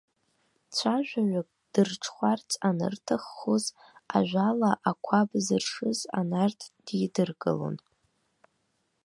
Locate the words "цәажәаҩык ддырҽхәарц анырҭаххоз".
0.75-3.65